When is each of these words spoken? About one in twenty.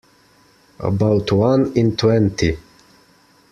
About 0.79 1.31
one 1.31 1.73
in 1.77 1.95
twenty. 1.95 2.57